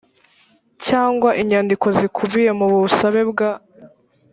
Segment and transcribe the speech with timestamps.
[0.85, 3.51] cyangwa inyandiko zikubiye mu busabe bwa